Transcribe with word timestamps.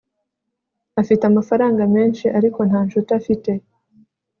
afite 1.01 1.23
amafaranga 1.25 1.81
menshi, 1.95 2.25
ariko 2.37 2.59
nta 2.69 2.79
nshuti 2.87 3.11
afite 3.19 3.51